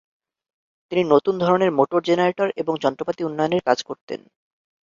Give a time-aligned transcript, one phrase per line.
[0.91, 4.19] তিনি নতুন ধরনের মোটর জেনারেটর এবং যন্ত্রপাতি উন্নয়নের কাজ করতেন।